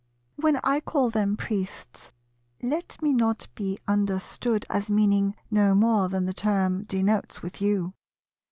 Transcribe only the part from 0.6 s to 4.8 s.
I call them Priests, let me not be understood